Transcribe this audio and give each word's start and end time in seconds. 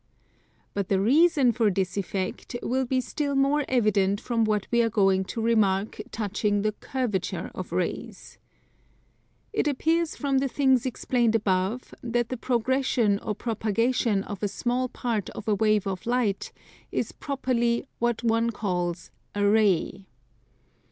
But 0.73 0.89
the 0.89 0.99
reason 0.99 1.51
for 1.51 1.69
this 1.69 1.95
effect 1.95 2.55
will 2.63 2.85
be 2.87 2.99
still 3.01 3.35
more 3.35 3.63
evident 3.69 4.19
from 4.19 4.45
what 4.45 4.65
we 4.71 4.81
are 4.81 4.89
going 4.89 5.25
to 5.25 5.41
remark 5.41 6.01
touching 6.11 6.63
the 6.63 6.71
curvature 6.71 7.51
of 7.53 7.71
rays. 7.71 8.39
It 9.53 9.67
appears 9.67 10.15
from 10.15 10.39
the 10.39 10.47
things 10.47 10.87
explained 10.87 11.35
above 11.35 11.93
that 12.01 12.29
the 12.29 12.35
progression 12.37 13.19
or 13.19 13.35
propagation 13.35 14.23
of 14.23 14.41
a 14.41 14.47
small 14.47 14.89
part 14.89 15.29
of 15.37 15.47
a 15.47 15.53
wave 15.53 15.85
of 15.85 16.07
light 16.07 16.51
is 16.91 17.11
properly 17.11 17.85
what 17.99 18.23
one 18.23 18.49
calls 18.49 19.11
a 19.35 19.45
ray. 19.45 20.07